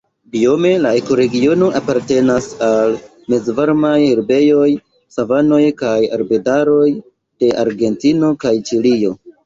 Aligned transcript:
Biome 0.35 0.69
la 0.85 0.93
ekoregiono 1.01 1.67
apartenas 1.79 2.47
al 2.69 2.97
mezvarmaj 3.35 3.93
herbejoj, 4.07 4.67
savanoj 5.19 5.63
kaj 5.85 5.95
arbedaroj 6.21 6.91
de 7.01 7.57
Argentino 7.67 8.37
kaj 8.45 8.61
Ĉilio. 8.69 9.19